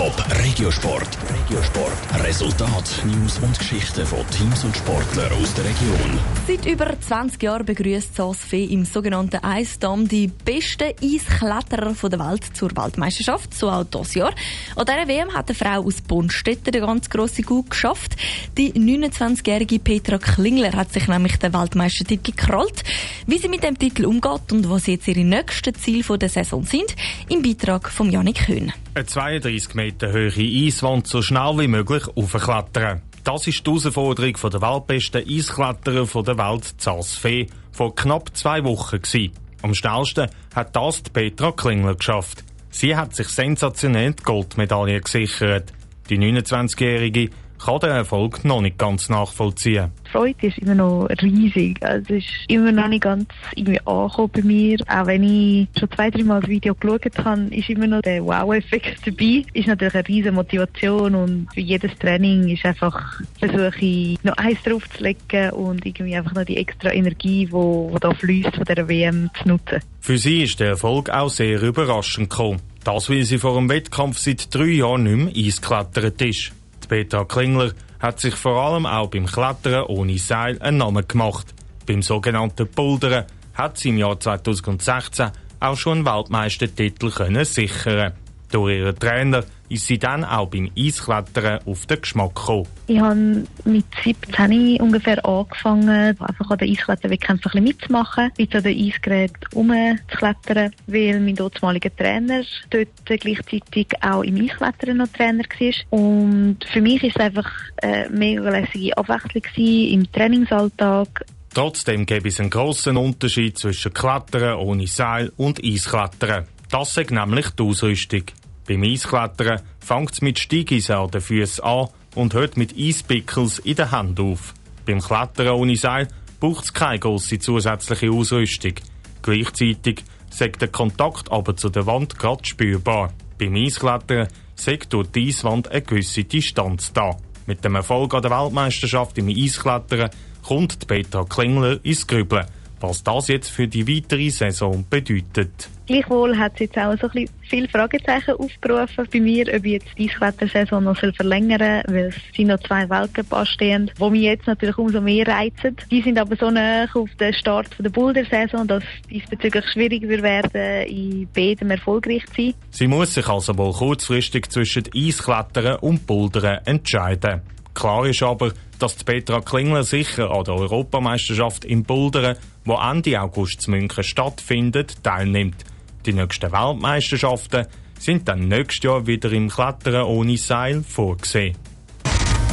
[0.00, 1.18] Top Regiosport.
[1.28, 2.24] Regiosport.
[2.24, 6.18] Resultat, News und Geschichten von Teams und Sportlern aus der Region.
[6.46, 12.74] Seit über 20 Jahren begrüßt Fee im sogenannten Eisdamm die besten Eiskletterer der Welt zur
[12.76, 14.32] Waldmeisterschaft, so auch dieses Jahr.
[14.74, 18.16] An dieser WM hat eine Frau aus Bonstetten den ganz grossen Gut geschafft.
[18.56, 22.84] Die 29-jährige Petra Klingler hat sich nämlich den Waldmeistertitel gekrallt.
[23.26, 26.96] Wie sie mit dem Titel umgeht und was jetzt ihre nächsten Ziele der Saison sind,
[27.28, 28.72] im Beitrag von Janik Höhn.
[28.94, 33.02] Eine 32 Meter hohe Eiswand so schnell wie möglich aufklettern.
[33.24, 39.02] Das ist die Herausforderung der weltbesten Eiskletterer der Welt, Zas Fee, vor knapp zwei Wochen.
[39.02, 39.32] Gewesen.
[39.62, 42.44] Am schnellsten hat das die Petra Klingler geschafft.
[42.70, 45.72] Sie hat sich sensationell die Goldmedaille gesichert.
[46.08, 47.30] Die 29-Jährige
[47.64, 49.90] kann den Erfolg noch nicht ganz nachvollziehen.
[50.06, 51.82] Die Freude ist immer noch riesig.
[51.82, 54.78] Also es ist immer noch nicht ganz irgendwie angekommen bei mir.
[54.88, 58.24] Auch wenn ich schon zwei, drei Mal das Video geschaut habe, ist immer noch der
[58.24, 59.44] Wow-Effekt dabei.
[59.52, 64.62] Ist natürlich eine riesige Motivation und für jedes Training ist einfach, versuche ich noch eins
[64.62, 69.30] draufzulegen und irgendwie einfach noch die extra Energie, die, die da fließt von dieser WM
[69.40, 69.80] zu nutzen.
[70.00, 72.60] Für sie ist der Erfolg auch sehr überraschend gekommen.
[72.84, 76.52] Das, weil sie vor dem Wettkampf seit drei Jahren nicht mehr eingeklettert ist.
[76.90, 81.54] Petra Klingler hat sich vor allem auch beim Klettern ohne Seil einen Namen gemacht.
[81.86, 85.30] Beim sogenannten Bouldern hat sie im Jahr 2016
[85.60, 88.14] auch schon einen Weltmeistertitel können sichern.
[88.50, 92.66] Durch ihren Trainer ist sie dann auch beim Eisklettern auf den Geschmack gekommen.
[92.88, 95.88] Ich habe mit 17 ungefähr angefangen,
[96.20, 102.42] einfach an den Eiskletterwettkämpfen ein mitzumachen, mit an den Eisgerät rumzuklettern, weil mein dortmaliger Trainer
[102.70, 105.98] dort gleichzeitig auch im Eisklettern noch Trainer war.
[105.98, 111.24] Und für mich ist es einfach eine mega lässige Abwechslung im Trainingsalltag.
[111.54, 116.46] Trotzdem gäbe es einen grossen Unterschied zwischen Klettern ohne Seil und Eisklettern.
[116.70, 118.22] Das ist nämlich die Ausrüstung.
[118.70, 123.74] Beim Eisklettern fängt es mit Steigisen an den Füßen an und hört mit Eispickels in
[123.74, 124.54] der Hand auf.
[124.86, 126.06] Beim Klettern ohne Seil
[126.38, 128.74] braucht es keine grosse zusätzliche Ausrüstung.
[129.22, 133.12] Gleichzeitig sagt der Kontakt aber zu der Wand gerade spürbar.
[133.40, 137.16] Beim Eisklettern sagt durch die Eiswand eine gewisse Distanz da.
[137.46, 140.10] Mit dem Erfolg an der Weltmeisterschaft im Eisklettern
[140.46, 142.46] kommt Petra Klingler ins Grübeln,
[142.80, 145.68] was das jetzt für die weitere Saison bedeutet.
[145.86, 149.72] Gleichwohl hat es jetzt auch so ein bisschen viele Fragezeichen aufgerufen bei mir, ob ich
[149.72, 154.22] jetzt die Eisklettersaison noch verlängern soll, weil es sind noch zwei Weltcup anstehen, die mich
[154.22, 155.76] jetzt natürlich umso mehr reizen.
[155.90, 160.22] Die sind aber so nah auf den Start der Boulder-Saison, dass es diesbezüglich schwierig wird
[160.22, 162.54] werden, in beidem erfolgreich zu sein.
[162.70, 167.42] Sie muss sich also wohl kurzfristig zwischen Eisklettern und Bouldern entscheiden.
[167.74, 168.52] Klar ist aber,
[168.82, 175.02] dass Petra Klingler sicher an der Europameisterschaft im Bouldern, wo Ende August zu München stattfindet,
[175.02, 175.64] teilnimmt.
[176.06, 177.66] Die nächsten Weltmeisterschaften
[177.98, 181.56] sind dann nächstes Jahr wieder im Klettern ohne Seil vorgesehen.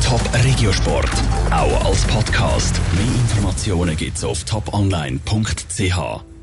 [0.04, 1.12] Top Regiosport,
[1.52, 2.80] auch als Podcast.
[2.94, 6.37] Mehr Informationen gibt's auf toponline.ch.